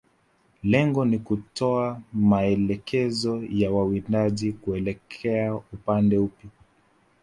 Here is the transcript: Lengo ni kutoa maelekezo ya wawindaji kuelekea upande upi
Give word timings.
Lengo 0.63 1.05
ni 1.05 1.19
kutoa 1.19 2.01
maelekezo 2.13 3.43
ya 3.49 3.71
wawindaji 3.71 4.53
kuelekea 4.53 5.53
upande 5.55 6.17
upi 6.17 6.47